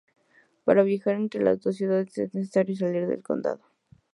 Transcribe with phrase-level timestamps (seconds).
[0.63, 3.61] Para viajar entre las dos ciudades es necesario salir del condado.